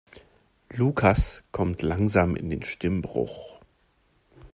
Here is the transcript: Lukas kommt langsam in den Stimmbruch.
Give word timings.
Lukas 0.71 1.43
kommt 1.51 1.83
langsam 1.83 2.35
in 2.35 2.49
den 2.49 2.63
Stimmbruch. 2.63 3.59